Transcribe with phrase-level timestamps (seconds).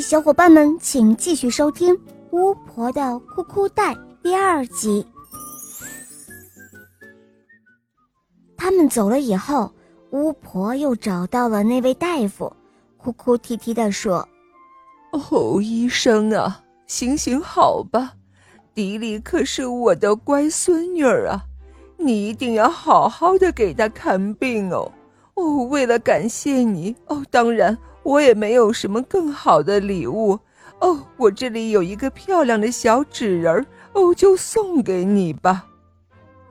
[0.00, 1.94] 小伙伴们，请继续收听
[2.30, 5.06] 《巫婆的哭哭袋》第二集。
[8.56, 9.70] 他们走了以后，
[10.10, 12.50] 巫婆又找到了那位大夫，
[12.96, 14.26] 哭哭啼啼地说
[15.12, 18.14] ：“哦，医生啊，行行好吧，
[18.74, 21.44] 迪丽可是我的乖孙女儿啊，
[21.98, 24.90] 你一定要好好的给她看病哦。
[25.34, 30.38] 哦，为了感谢你，哦，当然。”我也没有什么更好的礼物
[30.80, 35.66] 哦，我这里有一个漂亮的小纸人儿哦，就送给你吧。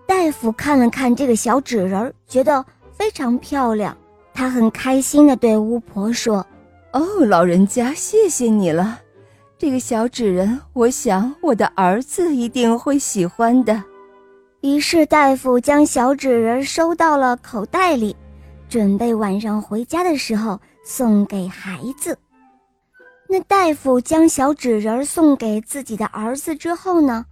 [0.05, 3.97] 大夫看了看这个小纸人儿，觉得非常漂亮，
[4.33, 6.45] 他很开心的对巫婆说
[6.93, 8.99] ：“哦，老人家，谢谢你了。
[9.57, 13.83] 这个小纸人，我想我的儿子一定会喜欢的。”
[14.61, 18.15] 于是大夫将小纸人收到了口袋里，
[18.67, 20.59] 准备晚上回家的时候。
[20.91, 22.17] 送给孩子，
[23.27, 27.23] 那大夫将小纸人送给自己的儿子之后呢，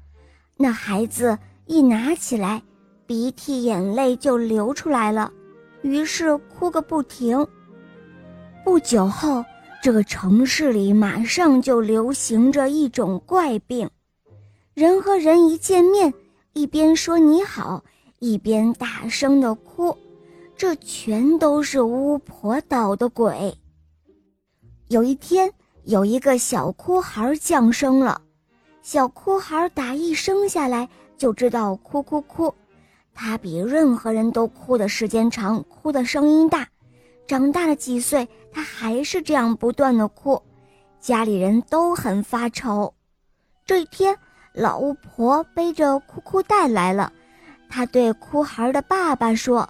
[0.56, 2.62] 那孩子一拿起来，
[3.08, 5.34] 鼻涕眼泪就流出来了，
[5.82, 7.46] 于是哭个不停。
[8.64, 9.44] 不久后，
[9.82, 13.90] 这个城市里马上就流行着一种怪病，
[14.76, 16.14] 人和人一见面，
[16.54, 17.84] 一边说你好，
[18.20, 19.98] 一边大声的哭。
[20.58, 23.56] 这全都是巫婆捣的鬼。
[24.88, 28.20] 有一天，有一个小哭孩降生了。
[28.82, 32.52] 小哭孩打一生下来就知道哭哭哭，
[33.14, 36.68] 他比任何人都哭的时间长，哭的声音大。
[37.28, 40.42] 长大了几岁，他还是这样不断的哭，
[41.00, 42.92] 家里人都很发愁。
[43.64, 44.18] 这一天，
[44.54, 47.14] 老巫婆背着哭哭袋来了，
[47.70, 49.70] 她对哭孩的爸爸说。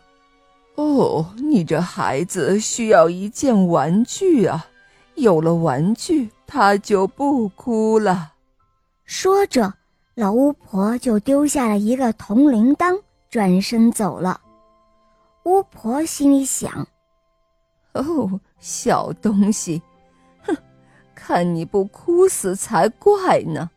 [0.77, 4.67] 哦，你这孩子需要一件玩具啊！
[5.15, 8.33] 有了玩具，他就不哭了。
[9.03, 9.73] 说着，
[10.13, 14.39] 老巫婆就丢下了一个铜铃铛，转身走了。
[15.45, 16.87] 巫婆心里想
[17.93, 19.81] ：“哦，小东西，
[20.43, 20.55] 哼，
[21.15, 23.67] 看你不哭死才怪呢。”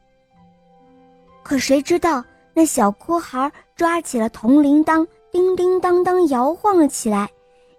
[1.43, 2.23] 可谁知道，
[2.53, 5.07] 那小哭孩抓起了铜铃铛。
[5.33, 7.31] 叮叮当当摇晃了起来，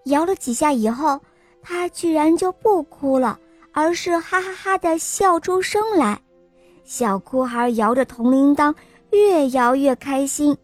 [0.05, 1.19] 摇了几下以后，
[1.61, 3.39] 他居然就不哭了，
[3.71, 6.19] 而是哈哈哈的笑出声来。
[6.83, 8.73] 小哭孩摇着铜铃铛，
[9.11, 10.57] 越摇越开心。